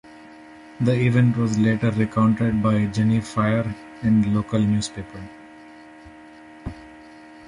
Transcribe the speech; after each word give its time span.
This 0.79 0.97
event 0.97 1.37
was 1.37 1.59
later 1.59 1.91
recounted 1.91 2.63
by 2.63 2.87
Jenny 2.87 3.21
Frye 3.21 3.71
in 4.01 4.23
a 4.25 4.29
local 4.29 4.57
newspaper. 4.59 5.19